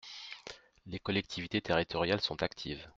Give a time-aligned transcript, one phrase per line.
[0.87, 2.89] Les collectivités territoriales sont actives.